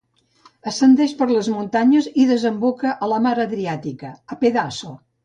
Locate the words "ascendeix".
0.69-1.11